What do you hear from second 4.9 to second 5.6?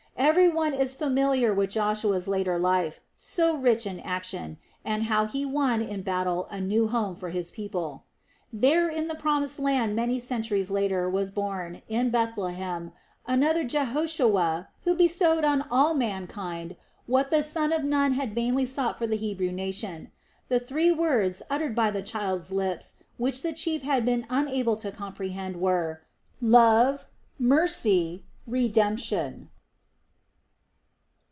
how he